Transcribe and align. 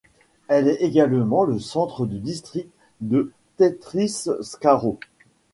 Elle 0.47 0.67
est 0.67 0.81
également 0.81 1.43
le 1.43 1.59
centre 1.59 2.07
du 2.07 2.17
district 2.17 2.71
de 3.01 3.31
Tetritskaro. 3.57 4.97